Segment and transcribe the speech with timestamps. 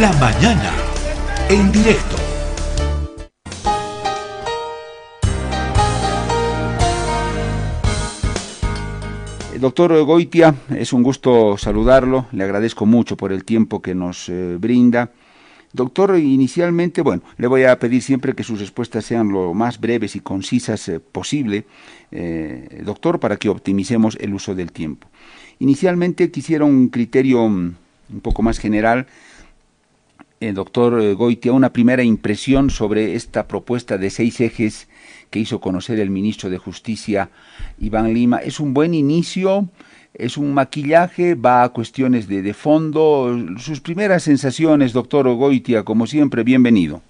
[0.00, 0.72] La mañana,
[1.50, 2.16] en directo.
[9.60, 14.56] Doctor Goitia, es un gusto saludarlo, le agradezco mucho por el tiempo que nos eh,
[14.58, 15.10] brinda.
[15.74, 20.16] Doctor, inicialmente, bueno, le voy a pedir siempre que sus respuestas sean lo más breves
[20.16, 21.66] y concisas eh, posible,
[22.10, 25.08] eh, doctor, para que optimicemos el uso del tiempo.
[25.58, 27.74] Inicialmente quisiera un criterio mm,
[28.14, 29.06] un poco más general,
[30.50, 34.88] doctor Goitia, una primera impresión sobre esta propuesta de seis ejes
[35.30, 37.30] que hizo conocer el ministro de Justicia
[37.78, 38.38] Iván Lima.
[38.38, 39.68] Es un buen inicio,
[40.14, 43.38] es un maquillaje, va a cuestiones de, fondo.
[43.58, 47.02] Sus primeras sensaciones, doctor Ogoitia, como siempre, bienvenido.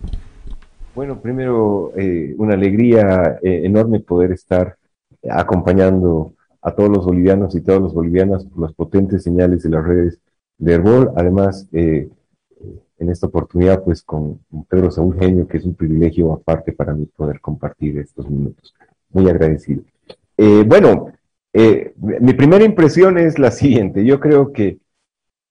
[0.94, 4.76] Bueno, primero, eh, una alegría eh, enorme poder estar
[5.30, 9.84] acompañando a todos los bolivianos y todas las bolivianas por las potentes señales de las
[9.84, 10.18] redes
[10.58, 11.10] de Herbol.
[11.16, 12.08] Además, eh,
[12.98, 17.06] en esta oportunidad pues con Pedro Saúl Genio, que es un privilegio aparte para mí
[17.06, 18.74] poder compartir estos minutos.
[19.10, 19.82] Muy agradecido.
[20.36, 21.12] Eh, bueno,
[21.52, 24.04] eh, mi primera impresión es la siguiente.
[24.04, 24.78] Yo creo que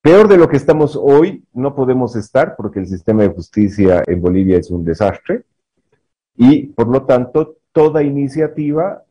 [0.01, 4.21] peor de lo que estamos hoy no podemos estar porque el sistema de justicia en
[4.21, 5.43] Bolivia es un desastre
[6.35, 9.03] y por lo tanto toda iniciativa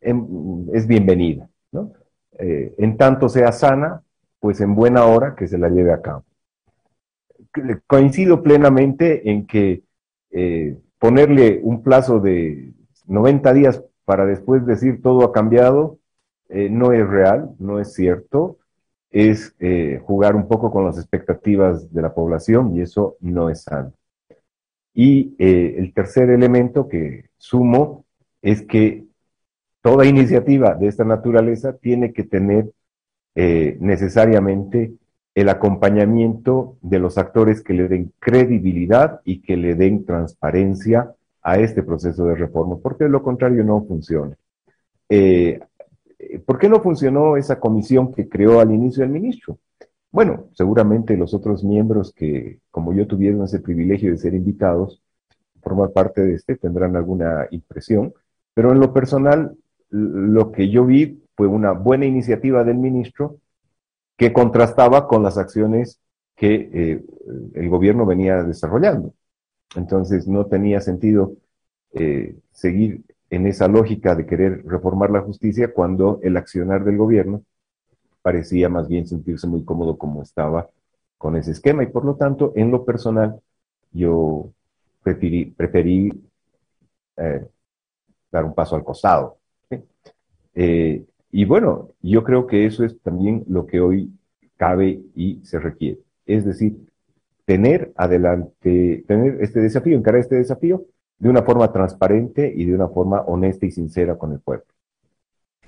[0.00, 1.48] es bienvenida.
[1.72, 1.92] ¿no?
[2.38, 4.02] Eh, en tanto sea sana,
[4.38, 6.24] pues en buena hora que se la lleve a cabo
[7.86, 9.82] coincido plenamente en que
[10.30, 12.72] eh, ponerle un plazo de
[13.06, 15.98] 90 días para después decir todo ha cambiado
[16.48, 18.58] eh, no es real, no es cierto,
[19.10, 23.62] es eh, jugar un poco con las expectativas de la población y eso no es
[23.62, 23.92] sano.
[24.94, 28.04] Y el tercer elemento que sumo
[28.42, 29.04] es que
[29.80, 32.72] toda iniciativa de esta naturaleza tiene que tener
[33.36, 34.92] necesariamente
[35.38, 41.60] el acompañamiento de los actores que le den credibilidad y que le den transparencia a
[41.60, 44.36] este proceso de reforma, porque de lo contrario no funciona.
[45.08, 45.60] Eh,
[46.44, 49.60] ¿Por qué no funcionó esa comisión que creó al inicio el ministro?
[50.10, 55.00] Bueno, seguramente los otros miembros que, como yo, tuvieron ese privilegio de ser invitados,
[55.62, 58.12] formar parte de este, tendrán alguna impresión,
[58.54, 59.56] pero en lo personal,
[59.90, 63.36] lo que yo vi fue una buena iniciativa del ministro
[64.18, 66.00] que contrastaba con las acciones
[66.34, 67.04] que eh,
[67.54, 69.14] el gobierno venía desarrollando.
[69.76, 71.34] Entonces no tenía sentido
[71.92, 77.44] eh, seguir en esa lógica de querer reformar la justicia cuando el accionar del gobierno
[78.20, 80.68] parecía más bien sentirse muy cómodo como estaba
[81.16, 83.40] con ese esquema y por lo tanto en lo personal
[83.92, 84.50] yo
[85.02, 86.12] preferí,
[87.16, 87.46] eh,
[88.30, 89.38] dar un paso al costado.
[91.38, 94.10] Y bueno, yo creo que eso es también lo que hoy
[94.56, 96.00] cabe y se requiere.
[96.26, 96.78] Es decir,
[97.44, 102.88] tener adelante, tener este desafío, encarar este desafío de una forma transparente y de una
[102.88, 104.64] forma honesta y sincera con el pueblo.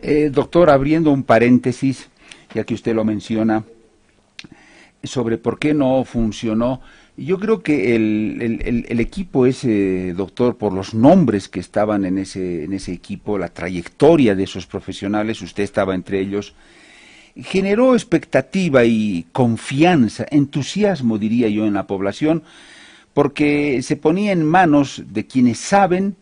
[0.02, 2.10] Eh, doctor, abriendo un paréntesis,
[2.52, 3.62] ya que usted lo menciona,
[5.02, 6.80] sobre por qué no funcionó.
[7.16, 12.64] Yo creo que el, el, equipo ese, doctor, por los nombres que estaban en ese,
[12.64, 16.54] en ese equipo, la trayectoria de esos profesionales, usted estaba entre ellos,
[17.36, 22.42] generó expectativa y confianza, entusiasmo, diría yo, en la población,
[23.12, 26.16] porque se ponía en manos de quienes saben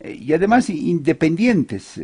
[0.00, 2.00] eh, y además independientes.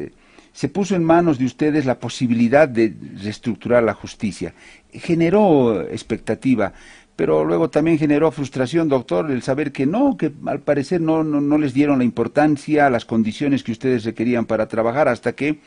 [0.56, 4.54] Se puso en manos de ustedes la posibilidad de reestructurar la justicia.
[4.90, 6.72] Generó expectativa,
[7.14, 11.58] pero luego también generó frustración, doctor, el saber que no, que al parecer no, no,
[11.58, 15.60] les dieron la importancia, las condiciones que ustedes requerían para trabajar, hasta que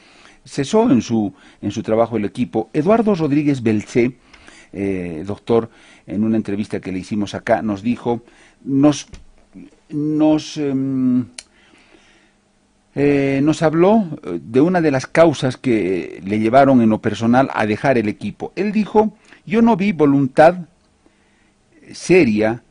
[0.44, 2.72] cesó en su, en su trabajo el equipo.
[2.74, 4.18] Eduardo Rodríguez Belcé,
[4.74, 5.70] eh, doctor,
[6.08, 8.24] en una entrevista que le hicimos acá, nos dijo,
[8.64, 9.06] nos,
[9.90, 11.28] nos em,
[13.02, 17.50] eh, nos habló eh, de una de las causas que le llevaron en lo personal
[17.54, 18.52] a dejar el equipo.
[18.58, 19.14] Él dijo,
[19.46, 20.66] yo no vi voluntad
[21.94, 22.62] seria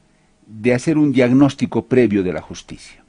[0.46, 3.02] de hacer un diagnóstico previo de la justicia.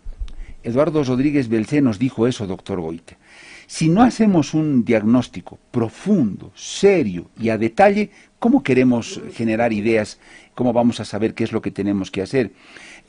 [0.64, 3.18] Eduardo Rodríguez Belcé nos dijo eso, doctor Goite.
[3.68, 10.20] Si no hacemos un diagnóstico profundo, serio y a detalle, ¿cómo queremos generar ideas?
[10.56, 12.52] ¿Cómo vamos a saber qué es lo que tenemos que hacer?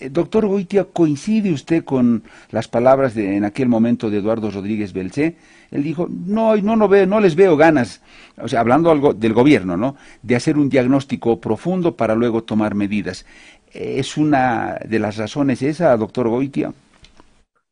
[0.01, 4.93] Eh, doctor Goitia, ¿coincide usted con las palabras de, en aquel momento de Eduardo Rodríguez
[4.95, 5.37] Belcé?
[5.71, 8.03] Él dijo, no, no, no, veo, no les veo ganas,
[8.39, 12.75] o sea, hablando algo del gobierno, ¿no?, de hacer un diagnóstico profundo para luego tomar
[12.75, 13.27] medidas.
[13.73, 16.73] ¿Es una de las razones esa, doctor Goitia?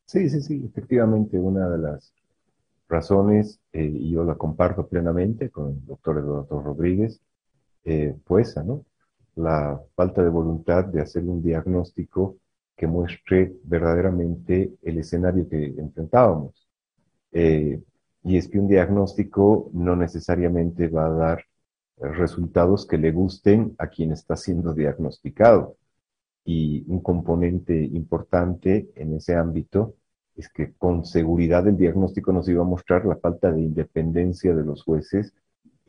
[0.05, 2.13] Sí, sí, sí, efectivamente, una de las
[2.89, 7.21] razones, eh, y yo la comparto plenamente con el doctor Eduardo Rodríguez,
[7.85, 8.85] eh, pues, ¿no?
[9.39, 12.37] La falta de voluntad de hacer un diagnóstico
[12.77, 16.69] que muestre verdaderamente el escenario que enfrentábamos.
[17.33, 17.81] Eh,
[18.25, 21.45] y es que un diagnóstico no necesariamente va a dar
[21.97, 25.77] resultados que le gusten a quien está siendo diagnosticado.
[26.45, 29.95] Y un componente importante en ese ámbito
[30.37, 34.65] es que con seguridad el diagnóstico nos iba a mostrar la falta de independencia de
[34.65, 35.33] los jueces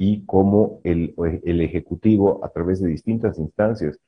[0.01, 1.13] y cómo el,
[1.44, 4.00] el Ejecutivo, a través de distintas instancias,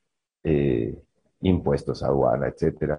[0.42, 0.98] eh,
[1.42, 2.98] impuestos, aduana, etcétera,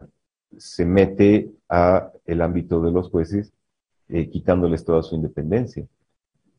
[0.55, 3.51] se mete a el ámbito de los jueces,
[4.09, 5.87] eh, quitándoles toda su independencia.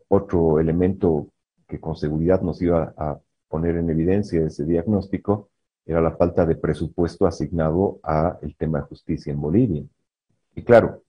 [0.08, 1.28] Otro elemento
[1.69, 3.16] que con seguridad nos iba a
[3.48, 5.50] poner en evidencia ese diagnóstico
[5.86, 9.84] era la falta de presupuesto asignado a el tema de justicia en Bolivia.
[10.56, 11.03] Y claro,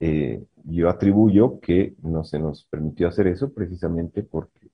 [0.00, 4.68] eh, yo atribuyo que no se nos permitió hacer eso precisamente porque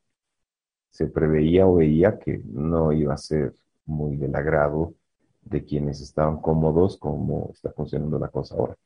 [0.90, 3.52] se preveía o veía que no iba a ser
[3.86, 4.94] muy del agrado
[5.42, 8.76] de quienes estaban cómodos como está funcionando la cosa ahora.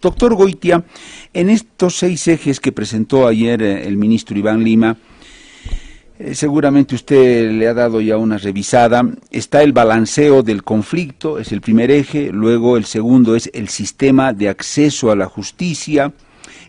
[0.00, 0.84] Doctor Goitia,
[1.32, 4.96] en estos seis ejes que presentó ayer eh, el ministro Iván Lima,
[6.24, 9.04] eh, seguramente usted le ha dado ya una revisada.
[9.32, 12.30] Está el balanceo del conflicto, es el primer eje.
[12.32, 16.12] Luego el segundo es el sistema de acceso a la justicia.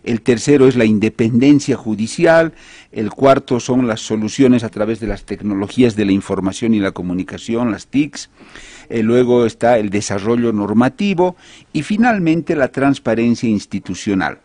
[0.04, 2.54] El tercero es la independencia judicial.
[2.92, 6.92] El cuarto son las soluciones a través de las tecnologías de la información y la
[6.92, 8.32] comunicación, las TICs.
[8.90, 11.36] Eh, luego está el desarrollo normativo
[11.74, 14.40] y finalmente la transparencia institucional.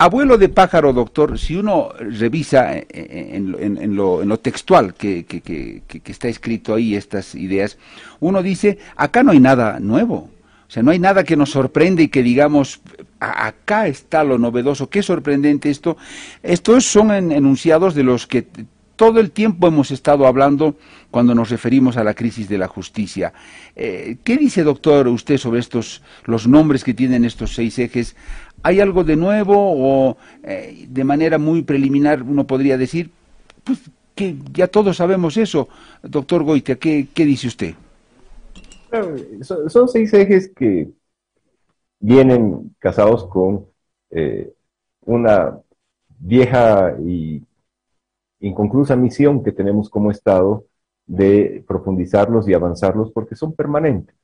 [0.00, 5.26] Abuelo de pájaro, doctor, si uno revisa eh, eh, en, lo, textual que,
[6.06, 7.76] está escrito ahí, estas ideas,
[8.18, 10.30] uno dice, acá no hay nada nuevo.
[10.66, 12.80] O sea, no hay nada que nos sorprende y que digamos,
[13.18, 15.98] acá está lo novedoso, qué sorprendente esto.
[16.42, 18.46] Estos son enunciados de los que
[19.00, 20.76] todo el tiempo hemos estado hablando
[21.10, 23.32] cuando nos referimos a la crisis de la justicia.
[23.74, 28.14] Eh, ¿Qué dice, doctor, usted sobre estos, los nombres que tienen estos seis ejes?
[28.62, 33.10] ¿Hay algo de nuevo o eh, de manera muy preliminar uno podría decir,
[33.64, 33.80] pues
[34.14, 35.68] que ya todos sabemos eso?
[36.02, 37.74] Doctor Goitia, ¿qué, dice usted?
[39.40, 40.90] Son, seis ejes que
[42.00, 43.66] vienen casados con
[44.10, 44.52] eh,
[45.02, 45.58] una
[46.18, 47.42] vieja y
[48.40, 50.64] inconclusa misión que tenemos como Estado
[51.06, 54.14] de profundizarlos y avanzarlos porque son permanentes.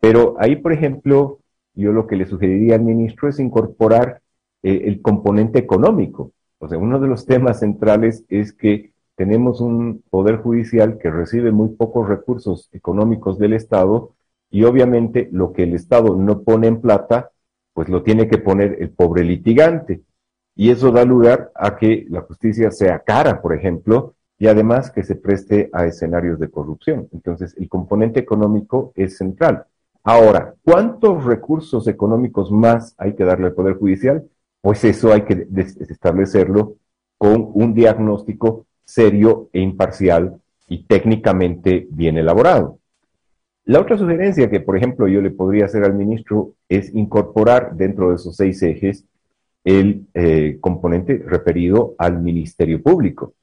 [0.00, 1.39] Pero ahí, por ejemplo,
[1.74, 4.20] yo lo que le sugeriría al ministro es incorporar
[4.62, 6.32] eh, el componente económico.
[6.58, 11.52] O sea, uno de los temas centrales es que tenemos un poder judicial que recibe
[11.52, 14.14] muy pocos recursos económicos del Estado
[14.50, 17.30] y obviamente lo que el Estado no pone en plata,
[17.72, 20.02] pues lo tiene que poner el pobre litigante.
[20.56, 25.04] Y eso da lugar a que la justicia sea cara, por ejemplo, y además que
[25.04, 27.08] se preste a escenarios de corrupción.
[27.12, 29.66] Entonces, el componente económico es central.
[30.02, 34.28] Ahora, ¿cuántos recursos económicos más hay que darle al Poder Judicial?
[34.62, 35.46] Pues eso hay que
[35.88, 36.76] establecerlo
[37.18, 42.78] con un diagnóstico serio e imparcial y técnicamente bien elaborado.
[43.64, 48.08] La otra sugerencia que, por ejemplo, yo le podría hacer al ministro es incorporar dentro
[48.08, 49.04] de esos seis ejes
[49.64, 53.34] el eh, componente referido al Ministerio Público.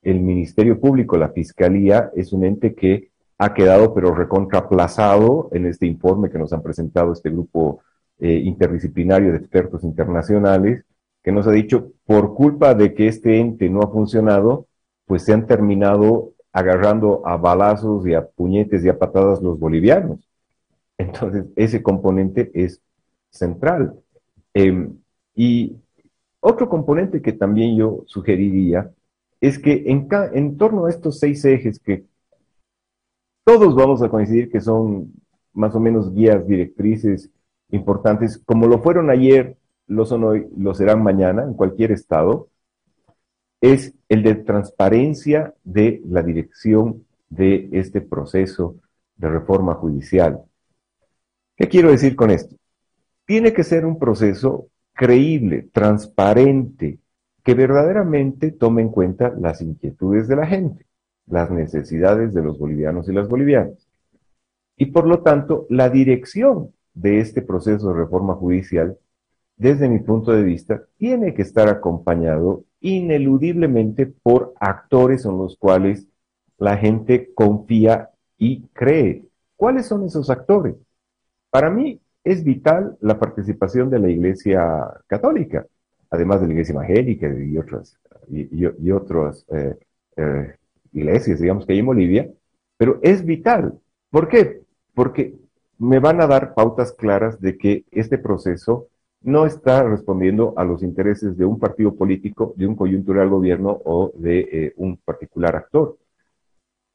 [0.00, 3.10] El Ministerio Público, la Fiscalía, es un ente que
[3.44, 7.80] ha quedado pero recontraplazado en este informe que nos han presentado este grupo
[8.18, 10.84] eh, interdisciplinario de expertos internacionales,
[11.22, 14.66] que nos ha dicho, por culpa de que este ente no ha funcionado,
[15.06, 20.20] pues se han terminado agarrando a balazos y a puñetes y a patadas los bolivianos.
[20.98, 22.80] Entonces, ese componente es
[23.30, 23.94] central.
[24.52, 24.96] Em,
[25.34, 25.76] y
[26.40, 28.90] otro componente que también yo sugeriría
[29.40, 32.04] es que en, en torno a estos seis ejes que
[33.44, 35.12] todos vamos a coincidir que son
[35.52, 37.30] más o menos guías directrices
[37.70, 42.48] importantes, como lo fueron ayer, lo son hoy, lo serán mañana en cualquier estado,
[43.60, 48.76] es el de transparencia de la dirección de este proceso
[49.16, 50.42] de reforma judicial.
[51.56, 52.56] ¿Qué quiero decir con esto?
[53.26, 56.98] Tiene que ser un proceso creíble, transparente,
[57.42, 60.86] que verdaderamente tome en cuenta las inquietudes de la gente
[61.26, 63.88] las necesidades de los bolivianos y las bolivianas.
[64.76, 68.98] Y por lo tanto, la dirección de este proceso de reforma judicial,
[69.56, 76.08] desde mi punto de vista, tiene que estar acompañado ineludiblemente por actores en los cuales
[76.58, 79.24] la gente confía y cree.
[79.56, 80.76] ¿Cuáles son esos actores?
[81.50, 85.66] Para mí es vital la participación de la Iglesia Católica,
[86.10, 87.96] además de la Iglesia Evangélica y otras,
[88.28, 89.78] y, eh,
[90.16, 90.54] eh,
[90.94, 92.30] iglesias, digamos que hay en Bolivia,
[92.76, 93.78] pero es vital.
[94.10, 94.62] ¿Por qué?
[94.94, 95.34] Porque
[95.78, 98.88] me van a dar pautas claras de que este proceso
[99.20, 104.12] no está respondiendo a los intereses de un partido político, de un coyuntural gobierno o
[104.14, 105.96] de eh, un particular actor.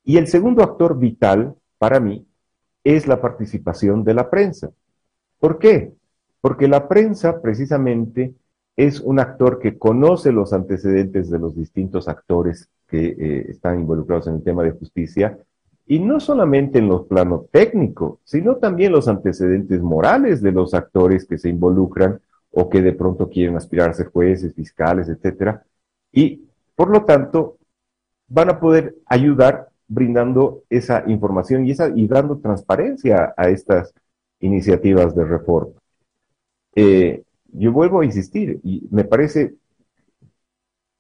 [0.04, 2.26] Y el segundo actor vital para mí
[2.84, 4.72] es la participación de la prensa.
[5.40, 5.94] ¿Por qué?
[6.40, 8.34] Porque la prensa precisamente
[8.76, 14.28] es un actor que conoce los antecedentes de los distintos actores que eh, están involucrados
[14.28, 15.38] en el tema de justicia,
[15.86, 21.26] y no solamente en los planos técnicos, sino también los antecedentes morales de los actores
[21.26, 22.20] que se involucran
[22.52, 25.64] o que de pronto quieren aspirar a ser jueces, fiscales, etcétera,
[26.12, 26.44] y
[26.76, 27.58] por lo tanto
[28.28, 33.94] van a poder ayudar brindando esa información y dando transparencia a estas
[34.40, 35.74] iniciativas de reforma.
[36.76, 39.56] Eh, yo vuelvo a insistir, y me parece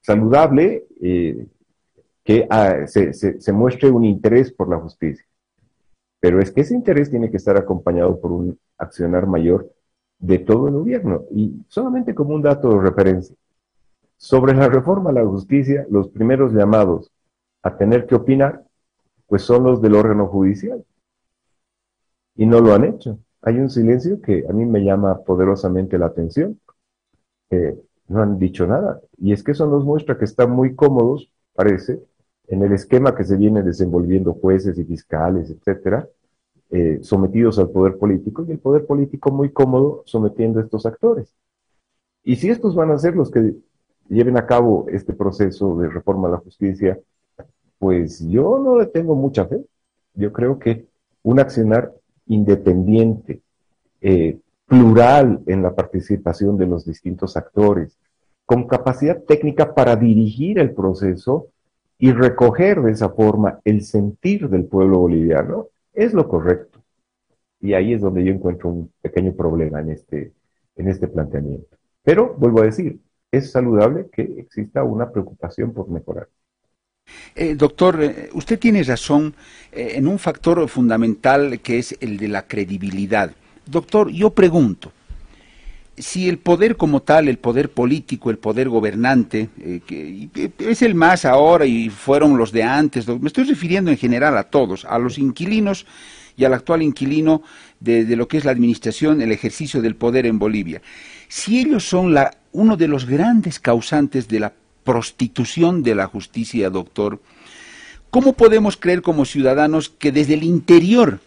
[0.01, 1.45] saludable eh,
[2.29, 5.25] que ah, se, muestre un interés por la justicia.
[6.19, 9.73] Pero es que ese interés tiene que estar acompañado por un accionar mayor
[10.19, 11.23] de todo el gobierno.
[11.31, 13.35] Y solamente como un dato de referencia,
[14.15, 17.11] sobre la reforma a la justicia, los primeros llamados
[17.63, 18.63] a tener que opinar,
[19.25, 20.85] pues son los del órgano judicial.
[22.35, 23.17] Y no lo han hecho.
[23.41, 26.59] Hay un silencio que a mí me llama poderosamente la atención.
[28.07, 29.01] no han dicho nada.
[29.17, 32.03] Y es que eso nos muestra que están muy cómodos, parece,
[32.49, 36.07] en el esquema que se viene desenvolviendo jueces y fiscales, etcétera,
[36.71, 41.33] eh, sometidos al poder político y el poder político muy cómodo sometiendo a estos actores.
[42.23, 43.55] Y si estos van a ser los que
[44.09, 46.99] lleven a cabo este proceso de reforma a la justicia,
[47.77, 49.63] pues yo no le tengo mucha fe.
[50.15, 50.87] Yo creo que
[51.23, 51.93] un accionar
[52.27, 53.41] independiente,
[54.01, 57.97] eh, plural en la participación de los distintos actores,
[58.45, 61.47] con capacidad técnica para dirigir el proceso,
[61.99, 66.81] y recoger de esa forma el sentir del pueblo boliviano es lo correcto.
[67.59, 70.31] Y ahí es donde yo encuentro un pequeño problema en este,
[70.77, 71.77] en este planteamiento.
[72.01, 76.29] Pero, vuelvo a decir, es saludable que exista una preocupación por mejorar.
[77.35, 79.33] Eh, doctor, eh, usted tiene razón
[79.71, 83.31] eh, en un factor fundamental que es el de la credibilidad.
[83.65, 84.91] Doctor, yo pregunto,
[85.99, 90.95] si el poder como tal, el poder político, el poder gobernante, eh, que, es el
[90.95, 94.97] más ahora y fueron los de antes, me estoy refiriendo en general a todos, a
[94.97, 95.85] los inquilinos
[96.37, 97.43] y al actual inquilino
[97.81, 100.81] de, lo que es la administración, el ejercicio del poder en Bolivia.
[101.27, 104.53] Si ellos son la, uno de los grandes causantes de la
[104.85, 107.21] prostitución de la justicia, doctor,
[108.09, 111.19] ¿cómo podemos creer como ciudadanos que desde el interior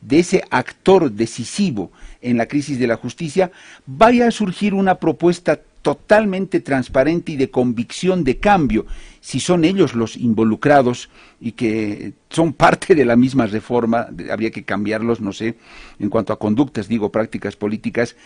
[0.00, 1.90] de ese actor decisivo,
[2.22, 3.50] en la crisis de la justicia,
[3.86, 8.86] vaya a surgir una propuesta totalmente transparente y de convicción de cambio,
[9.20, 11.10] si son ellos los involucrados
[11.40, 15.56] y que son parte de la misma reforma, habría que cambiarlos, no sé,
[15.98, 18.16] en cuanto a conductas, digo, prácticas políticas.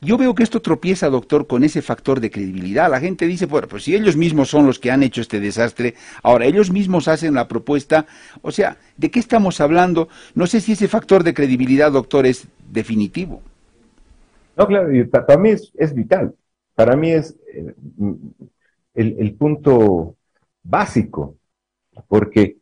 [0.00, 2.90] Yo veo que esto tropieza, doctor, con ese factor de credibilidad.
[2.90, 5.94] La gente dice, bueno, pues si ellos mismos son los que han hecho este desastre,
[6.22, 8.06] ahora ellos mismos hacen la propuesta,
[8.42, 10.08] o sea, ¿de qué estamos hablando?
[10.34, 13.42] No sé si ese factor de credibilidad, doctor, es definitivo.
[14.58, 16.34] No, claro, para mí es, vital.
[16.78, 17.74] Para mí es eh,
[18.94, 20.14] el, punto
[20.62, 21.34] básico,
[22.06, 22.58] porque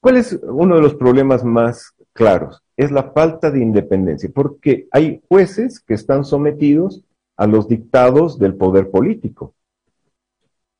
[0.00, 2.62] ¿cuál es uno de los problemas más claros?
[2.74, 7.04] Es la falta de independencia, porque hay jueces que están sometidos
[7.36, 9.54] a los dictados del poder político.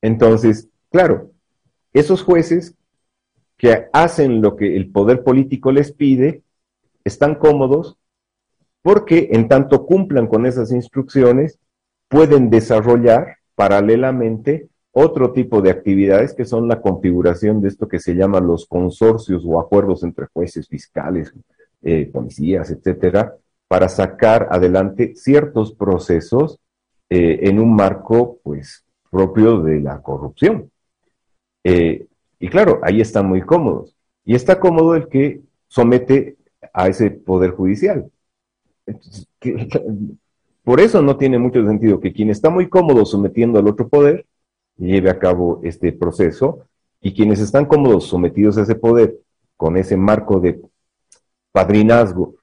[0.01, 1.29] Entonces, claro,
[1.93, 2.73] esos jueces
[3.55, 6.41] que hacen lo que el poder político les pide,
[7.03, 7.99] están cómodos
[8.81, 11.59] porque en tanto cumplan con esas instrucciones,
[12.07, 18.15] pueden desarrollar paralelamente otro tipo de actividades que son la configuración de esto que se
[18.15, 21.33] llaman los consorcios o acuerdos entre jueces, fiscales,
[21.83, 23.35] eh, policías, etcétera,
[23.67, 26.59] para sacar adelante ciertos procesos
[27.09, 30.71] eh, en un marco, pues, propio de la corrupción.
[31.63, 32.07] Eh,
[32.39, 33.95] y claro, ahí están muy cómodos.
[34.25, 36.37] Y está cómodo el que somete
[36.73, 38.11] a ese poder judicial.
[40.67, 44.25] Por eso no tiene mucho sentido que quien está muy cómodo sometiendo al otro poder
[44.75, 46.59] lleve a cabo este proceso
[46.99, 49.15] y quienes están cómodos sometidos a ese poder
[49.55, 50.59] con ese marco de
[51.53, 52.35] padrinazgo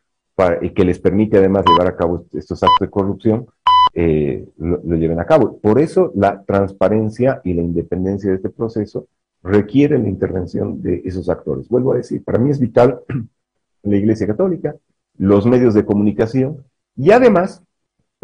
[0.63, 3.47] y que les permite además llevar a cabo estos actos de corrupción,
[3.93, 5.59] eh, lo, lleven a cabo.
[5.59, 9.07] Por eso la transparencia y la independencia de este proceso
[9.43, 11.69] requieren la intervención de esos actores.
[11.69, 13.01] Vuelvo a decir, para mí es vital
[13.83, 14.75] la Iglesia Católica,
[15.19, 16.65] los medios de comunicación
[16.97, 17.63] y además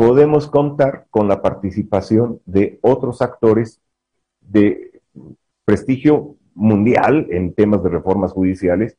[0.00, 3.82] podemos contar con la participación de otros actores
[4.40, 5.02] de
[5.66, 8.96] prestigio mundial en temas de reformas judiciales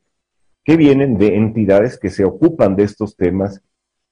[0.62, 3.60] que vienen de entidades que se ocupan de estos temas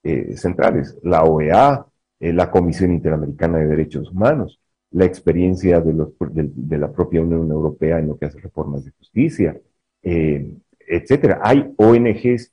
[0.03, 1.87] eh, centrales, la OEA,
[2.19, 4.59] eh, la Comisión Interamericana de Derechos Humanos,
[4.91, 9.57] la experiencia de, la propia Unión Europea en lo que hace reformas de justicia,
[10.03, 10.57] eh,
[10.89, 11.39] etcétera.
[11.41, 12.53] Hay ONGs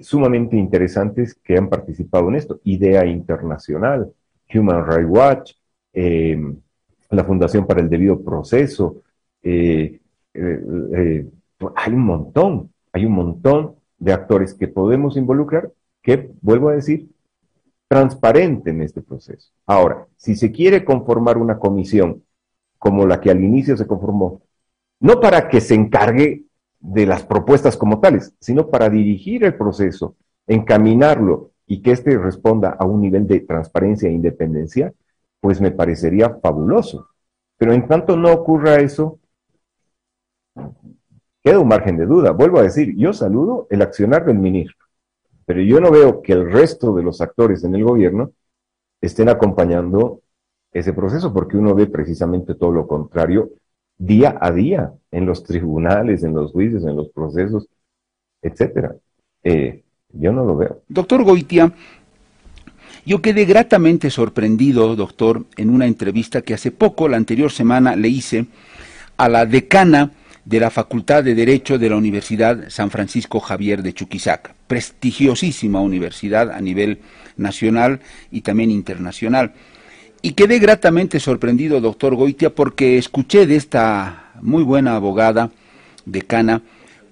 [0.00, 4.12] sumamente interesantes que han participado en esto, IDEA Internacional,
[4.54, 5.52] Human Rights Watch,
[7.10, 9.02] la Fundación para el Debido Proceso,
[9.42, 10.00] hay
[11.92, 15.70] un montón, hay un montón de actores que podemos involucrar
[16.02, 17.08] que, vuelvo a decir,
[17.88, 19.52] transparente en este proceso.
[19.66, 22.22] Ahora, si se quiere conformar una comisión
[22.78, 24.42] como la que al inicio se conformó,
[24.98, 26.44] no para que se encargue
[26.82, 32.70] de las propuestas como tales, sino para dirigir el proceso, encaminarlo y que éste responda
[32.70, 34.92] a un nivel de transparencia e independencia,
[35.40, 37.08] pues me parecería fabuloso.
[37.56, 39.20] Pero en tanto no ocurra eso,
[41.42, 42.32] queda un margen de duda.
[42.32, 44.76] Vuelvo a decir, yo saludo el accionar del ministro.
[45.46, 48.32] Pero yo no veo que el resto de los actores en el gobierno
[49.00, 50.20] estén acompañando
[50.72, 53.50] ese proceso, porque uno ve precisamente todo lo contrario
[53.98, 57.68] día a día en los tribunales, en los juicios, en los procesos,
[58.40, 58.96] etcétera.
[59.44, 59.82] Eh,
[60.12, 60.82] yo no lo veo.
[60.88, 61.72] Doctor Goitia,
[63.04, 68.08] yo quedé gratamente sorprendido, doctor, en una entrevista que hace poco, la anterior semana, le
[68.08, 68.46] hice
[69.16, 70.12] a la decana
[70.44, 76.50] de la Facultad de Derecho de la Universidad San Francisco Javier de Chuquisaca, prestigiosísima universidad
[76.50, 76.98] a nivel
[77.36, 79.52] nacional y también internacional.
[80.22, 85.50] Y quedé gratamente sorprendido, doctor Goitia, porque escuché de esta muy buena abogada
[86.04, 86.62] decana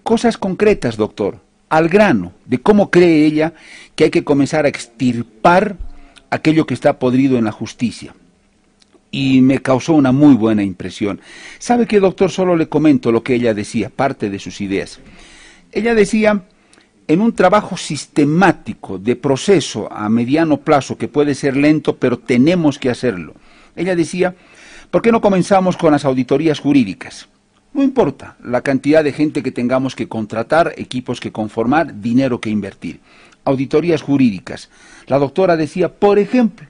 [0.05, 1.39] cosas concretas, doctor,
[1.69, 3.53] al grano, de cómo cree ella
[3.97, 5.77] que hay que comenzar a extirpar
[6.31, 8.15] aquello que está podrido en la justicia
[9.11, 11.21] y me causó una muy buena impresión.
[11.59, 12.31] ¿Sabe qué, doctor?
[12.31, 15.01] Solo le comento lo que ella decía, parte de sus ideas.
[15.73, 16.45] Ella decía,
[17.11, 22.79] en un trabajo sistemático de proceso a mediano plazo, que puede ser lento, pero tenemos
[22.79, 23.35] que hacerlo.
[23.75, 24.37] Ella decía,
[24.93, 27.29] ¿por qué no comenzamos con las auditorías jurídicas?
[27.73, 32.51] No importa la cantidad de gente que tengamos que contratar, equipos que conformar, dinero que
[32.51, 33.01] invertir.
[33.45, 34.71] Auditorías jurídicas.
[35.09, 36.69] La doctora decía, por ejemplo,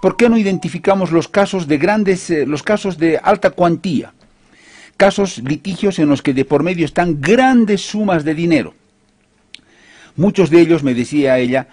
[0.00, 4.12] ¿Por qué no identificamos los casos de grandes, eh, los casos de alta cuantía?
[4.96, 8.74] Casos litigios en los que de por medio están grandes sumas de dinero.
[10.18, 11.68] Muchos de ellos, me decía ella,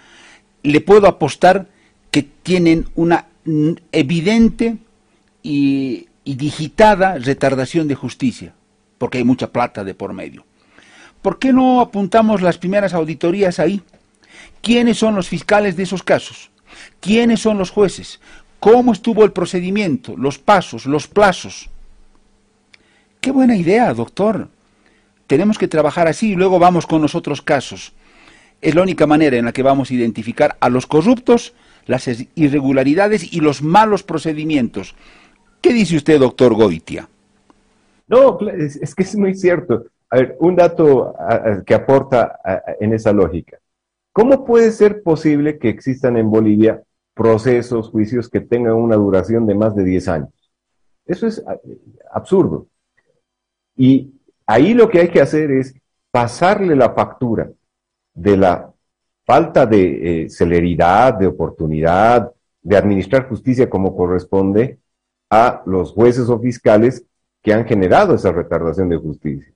[0.62, 1.66] le puedo apostar
[2.12, 3.26] que tienen una
[3.90, 4.76] evidente
[5.42, 8.54] y, digitada retardación de justicia,
[8.98, 10.44] porque hay mucha plata de por medio.
[11.22, 13.82] ¿Por qué no apuntamos las primeras auditorías ahí?
[14.62, 16.50] ¿Quiénes son los fiscales de esos casos?
[17.00, 18.20] ¿Quiénes son los jueces?
[18.60, 20.16] ¿Cómo estuvo el procedimiento?
[20.16, 21.68] Los pasos, los plazos.
[23.20, 24.48] Qué buena idea, doctor.
[25.26, 27.92] Tenemos que trabajar así y luego vamos con los otros casos.
[28.60, 31.54] Es la única manera en la que vamos a identificar a los corruptos,
[31.86, 34.94] las irregularidades y los malos procedimientos.
[35.60, 37.08] ¿Qué dice usted, doctor Goitia?
[38.08, 39.86] No, es, que es muy cierto.
[40.10, 41.14] A ver, un dato
[41.66, 42.38] que aporta
[42.80, 43.58] en esa lógica.
[44.12, 46.82] ¿Cómo puede ser posible que existan en Bolivia
[47.14, 50.30] procesos, juicios que tengan una duración de más de 10 años?
[51.04, 51.44] Eso es
[52.12, 52.68] absurdo.
[53.76, 54.14] Y
[54.46, 55.74] ahí lo que hay que hacer es
[56.10, 57.50] pasarle la factura
[58.16, 58.72] de la
[59.24, 64.78] falta de eh, celeridad, de oportunidad, de administrar justicia como corresponde
[65.30, 67.04] a los jueces o fiscales
[67.42, 69.52] que han generado esa retardación de justicia.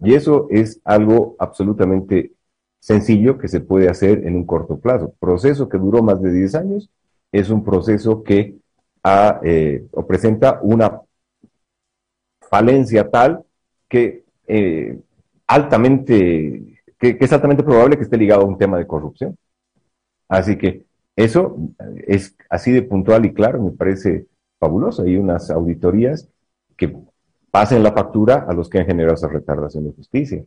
[0.00, 2.32] Y eso es algo absolutamente
[2.80, 5.14] sencillo que se puede hacer en un corto plazo.
[5.18, 6.90] Proceso que duró más de 10 años
[7.32, 8.56] es un proceso que
[9.42, 11.00] eh, presenta una
[12.50, 13.44] falencia tal
[13.88, 14.98] que, eh,
[15.46, 19.36] altamente, que, es altamente probable que esté ligado a un tema de corrupción.
[20.28, 20.84] Así que
[21.16, 21.56] eso
[22.06, 24.26] es así de puntual y claro, me parece
[24.58, 25.02] fabuloso.
[25.02, 26.28] Hay unas auditorías
[26.76, 26.96] que
[27.50, 30.44] pasen la factura a los que han generado esa retardación de justicia.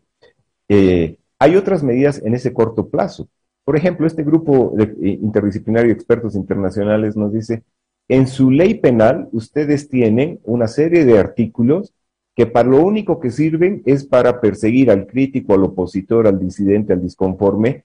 [0.67, 3.29] Eh, hay otras medidas en ese corto plazo.
[3.63, 7.63] Por ejemplo, este grupo de, eh, interdisciplinario de expertos internacionales nos dice,
[8.07, 11.93] en su ley penal ustedes tienen una serie de artículos
[12.37, 16.93] que para lo único que sirven es para perseguir al crítico, al opositor, al disidente,
[16.93, 17.83] al disconforme.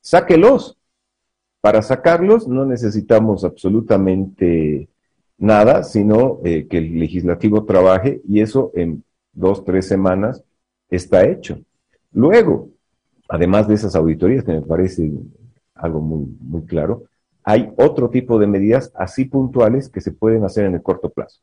[0.00, 0.78] Sáquelos.
[1.60, 4.88] Para sacarlos no necesitamos absolutamente
[5.38, 10.44] nada, sino eh, que el legislativo trabaje y eso en dos, tres semanas
[10.88, 11.58] está hecho.
[12.12, 12.68] Luego,
[13.28, 15.10] además de esas auditorías, que me parece
[15.74, 17.06] algo muy, muy claro,
[17.42, 21.40] hay otro tipo de medidas así puntuales que se pueden hacer en el corto plazo.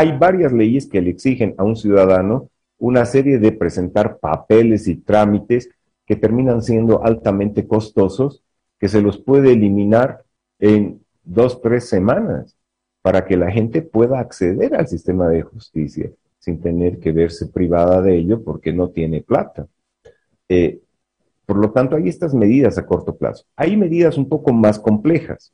[0.00, 4.96] Hay varias leyes que le exigen a un ciudadano una serie de presentar papeles y
[4.96, 5.68] trámites
[6.06, 8.42] que terminan siendo altamente costosos,
[8.78, 10.24] que se los puede eliminar
[10.58, 12.56] en dos, tres semanas
[13.02, 18.00] para que la gente pueda acceder al sistema de justicia sin tener que verse privada
[18.00, 19.66] de ello porque no tiene plata.
[20.48, 20.80] Eh,
[21.44, 23.44] por lo tanto, hay estas medidas a corto plazo.
[23.54, 25.52] Hay medidas un poco más complejas.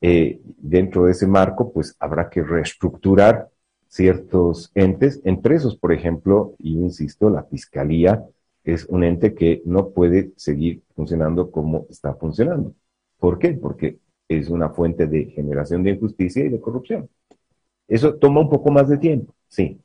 [0.00, 3.49] Eh, dentro de ese marco, pues habrá que reestructurar
[3.90, 8.24] ciertos entes, entre esos, por ejemplo, y insisto, la Fiscalía
[8.62, 12.72] es un ente que no puede seguir funcionando como está funcionando.
[13.18, 13.50] ¿Por qué?
[13.50, 13.98] Porque
[14.28, 17.10] es una fuente de generación de injusticia y de corrupción.
[17.88, 19.80] Eso toma un poco más de tiempo, sí.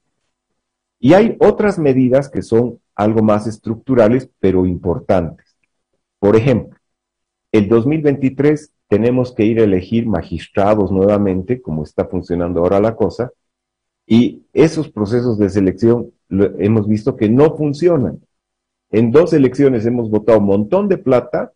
[0.99, 5.57] Y hay otras medidas que son algo más estructurales, pero importantes.
[6.19, 6.77] Por ejemplo,
[7.51, 13.31] el 2023 tenemos que ir a elegir magistrados nuevamente, como está funcionando ahora la cosa,
[14.07, 18.21] y esos procesos de selección hemos visto que no funcionan.
[18.91, 21.53] En dos elecciones hemos votado un montón de plata,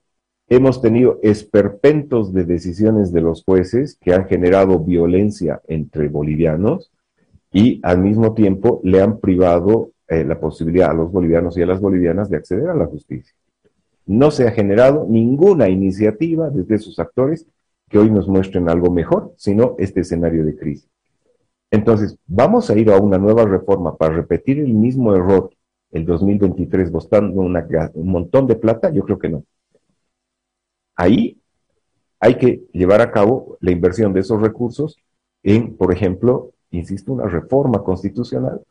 [0.47, 6.91] hemos tenido esperpentos de decisiones de los jueces que han generado violencia entre bolivianos
[7.51, 11.67] y al mismo tiempo le han privado eh, la posibilidad a los bolivianos y a
[11.67, 13.33] las bolivianas de acceder a la justicia.
[14.05, 17.45] No se ha generado ninguna iniciativa desde esos actores
[17.89, 20.89] que hoy nos muestren algo mejor, sino este escenario de crisis.
[21.71, 25.51] Entonces, ¿vamos a ir a una nueva reforma para repetir el mismo error
[25.91, 28.91] el 2023 buscando un montón de plata?
[28.91, 29.43] Yo creo que no.
[30.95, 31.39] Ahí
[32.19, 34.97] hay que llevar a cabo la inversión de esos recursos
[35.43, 38.61] en, por ejemplo, insisto, una reforma constitucional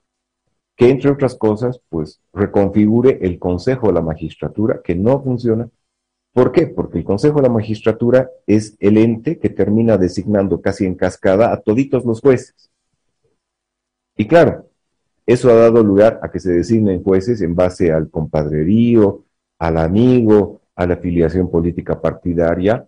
[0.76, 5.68] que, entre otras cosas, pues reconfigure el Consejo de la Magistratura, que no funciona.
[6.32, 6.68] ¿Por qué?
[6.68, 11.52] Porque el Consejo de la Magistratura es el ente que termina designando casi en cascada
[11.52, 12.67] a toditos los jueces.
[14.18, 14.68] Y claro,
[15.24, 19.24] eso ha dado lugar a que se designen jueces en base al compadrerío,
[19.60, 22.84] al amigo, a la afiliación política partidaria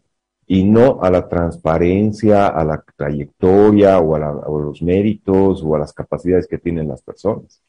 [0.48, 5.92] y no a la transparencia, a la trayectoria o a, los méritos o a las
[5.92, 7.62] capacidades que tienen las personas.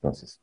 [0.00, 0.40] Entonces,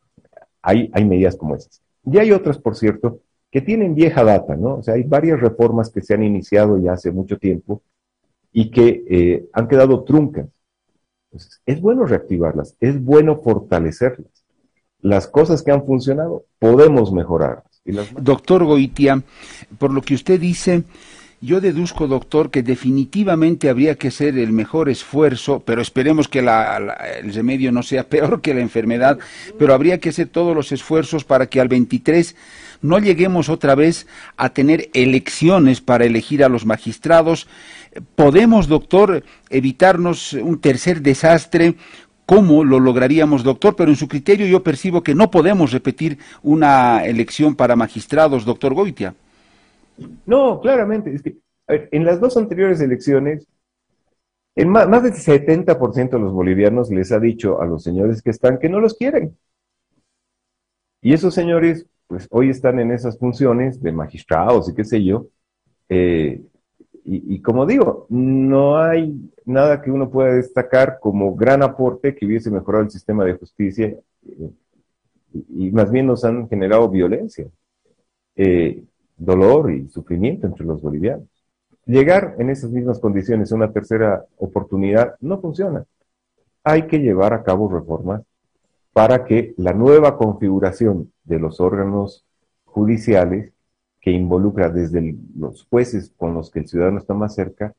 [0.62, 1.82] hay, hay medidas como esas.
[2.06, 4.80] Y hay otras, por cierto, que tienen vieja data, ¿no?
[4.80, 7.82] O sea, hay varias reformas que se han iniciado ya hace mucho tiempo
[8.52, 10.48] y que eh, han quedado truncas
[11.66, 14.32] es bueno reactivarlas, es bueno fortalecerlas.
[15.02, 17.66] Las cosas que han funcionado, podemos mejorarlas.
[18.18, 19.22] Doctor Goitia,
[19.78, 20.84] por lo que usted dice,
[21.42, 27.34] yo deduzco, doctor, que definitivamente habría que hacer el mejor esfuerzo, pero esperemos que el
[27.34, 29.20] remedio no sea peor que la enfermedad,
[29.60, 32.36] pero habría que hacer todos los esfuerzos para que al 23
[32.84, 34.06] no lleguemos otra vez
[34.38, 37.48] a tener elecciones para elegir a los magistrados.
[38.16, 41.76] ¿Podemos, doctor, evitarnos un tercer desastre?
[42.26, 43.76] ¿Cómo lo lograríamos, doctor?
[43.76, 48.74] Pero en su criterio yo percibo que no podemos repetir una elección para magistrados, doctor
[48.74, 49.16] Goitia.
[50.26, 51.16] No, claramente.
[51.16, 53.48] Es que, en las dos anteriores elecciones,
[54.58, 58.60] más, más del 70% de los bolivianos les ha dicho a los señores que están
[58.60, 59.38] que no los quieren.
[61.02, 65.26] Y esos señores pues hoy están en esas funciones de magistrados y qué sé yo.
[65.90, 66.44] Eh,
[67.06, 72.52] y, como digo, no hay nada que uno pueda destacar como gran aporte que hubiese
[72.52, 73.88] mejorado el sistema de justicia
[74.28, 74.52] eh,
[75.50, 77.48] y, más bien nos han generado violencia,
[78.36, 78.84] eh,
[79.18, 81.28] dolor y sufrimiento entre los bolivianos.
[81.88, 85.84] Llegar en esas mismas condiciones a una tercera oportunidad no funciona.
[86.64, 88.22] Hay que llevar a cabo reformas
[88.94, 92.26] para que la nueva configuración de los órganos
[92.64, 93.52] judiciales
[94.00, 97.74] que involucra desde los jueces con los que el ciudadano está más cerca,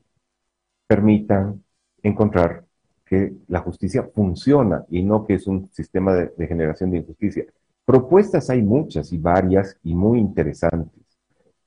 [0.87, 1.63] permitan
[2.03, 2.65] encontrar
[3.05, 7.45] que la justicia funciona y no que es un sistema de, generación de injusticia.
[7.85, 11.03] Propuestas hay muchas y varias y muy interesantes,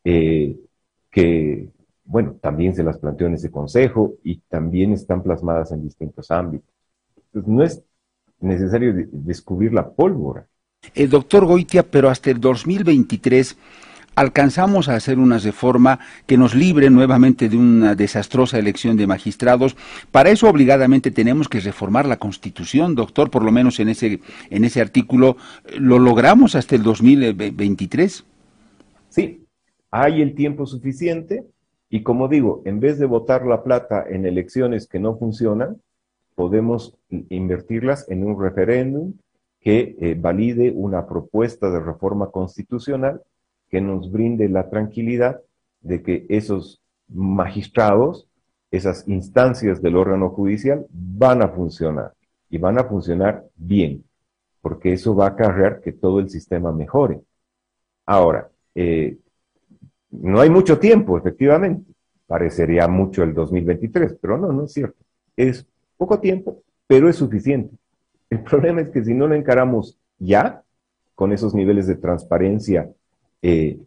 [0.03, 0.59] eh,
[1.11, 1.71] que,
[2.05, 6.75] bueno, también se las planteó en ese consejo y también están plasmadas en distintos ámbitos.
[7.17, 7.85] Entonces, no es
[8.41, 10.47] necesario descubrir la pólvora.
[10.95, 13.57] El doctor Goitia, pero hasta el 2023
[14.15, 19.77] alcanzamos a hacer una reforma que nos libre nuevamente de una desastrosa elección de magistrados.
[20.11, 24.21] Para eso obligadamente tenemos que reformar la Constitución, doctor, por lo menos en ese
[24.51, 25.37] en ese artículo
[25.79, 28.25] lo logramos hasta el 2023.
[29.09, 29.47] Sí,
[29.91, 31.47] hay el tiempo suficiente
[31.89, 35.81] y como digo, en vez de votar la plata en elecciones que no funcionan,
[36.39, 39.15] podemos invertirlas en un referéndum
[39.59, 43.23] que eh, valide una propuesta de reforma constitucional
[43.69, 45.41] que nos brinde la tranquilidad
[45.81, 48.29] de que esos magistrados,
[48.71, 52.13] esas instancias del órgano judicial van a funcionar.
[52.51, 54.05] y van a funcionar bien,
[54.63, 57.21] porque eso va a acarrear que todo el sistema mejore.
[58.07, 59.19] Ahora, eh,
[60.11, 61.93] no hay mucho tiempo, efectivamente.
[62.29, 65.05] Parecería mucho el 2023, pero no, no es cierto.
[65.37, 65.67] Es
[65.99, 67.77] poco tiempo, pero es suficiente.
[68.31, 70.63] El problema es que si no lo encaramos ya,
[71.15, 72.89] con esos niveles de transparencia
[73.43, 73.79] eh,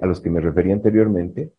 [0.00, 1.52] a los que me refería anteriormente,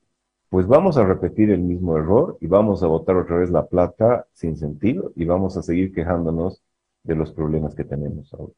[0.49, 4.25] pues vamos a repetir el mismo error y vamos a botar otra vez la plata
[4.33, 6.63] sin sentido y vamos a seguir quejándonos
[7.03, 8.53] de los problemas que tenemos ahora.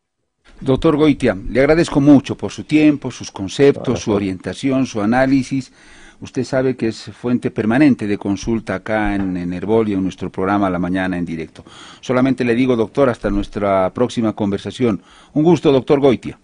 [0.61, 5.73] Doctor Goitia, le agradezco mucho por su tiempo, sus conceptos, su orientación, su análisis.
[6.21, 10.69] Usted sabe que es fuente permanente de consulta acá en, en Herbolio, en nuestro programa
[10.69, 11.63] La Mañana en directo.
[11.99, 15.01] Solamente le digo, doctor, hasta nuestra próxima conversación.
[15.33, 16.37] Un gusto, doctor Goitia.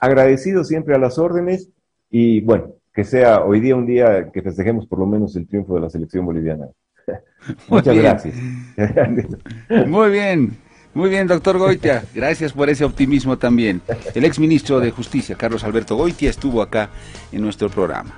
[0.00, 1.68] Agradecido siempre a las órdenes
[2.10, 5.74] y bueno, que sea hoy día un día que festejemos por lo menos el triunfo
[5.74, 6.66] de la selección boliviana.
[7.68, 8.34] Muchas gracias.
[9.86, 10.56] Muy bien.
[10.94, 12.04] Muy bien, doctor Goitia.
[12.14, 13.82] Gracias por ese optimismo también.
[14.14, 16.88] El exministro de Justicia, Carlos Alberto Goitia, estuvo acá
[17.30, 18.16] en nuestro programa.